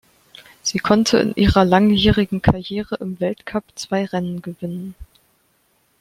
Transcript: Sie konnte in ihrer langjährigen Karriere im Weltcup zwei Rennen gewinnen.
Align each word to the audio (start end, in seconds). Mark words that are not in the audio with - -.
Sie 0.63 0.79
konnte 0.79 1.19
in 1.19 1.35
ihrer 1.35 1.63
langjährigen 1.63 2.41
Karriere 2.41 2.95
im 2.95 3.19
Weltcup 3.19 3.65
zwei 3.75 4.05
Rennen 4.05 4.41
gewinnen. 4.41 4.95